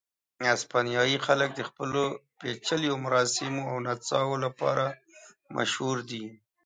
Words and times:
اسپانیایي 0.53 1.17
خلک 1.25 1.49
د 1.55 1.61
خپلو 1.69 2.03
پېچلیو 2.39 2.95
مراسمو 3.05 3.61
او 3.71 3.75
نڅاو 3.85 4.31
لپاره 4.45 4.85
مشهور 5.55 5.97
دي. 6.09 6.23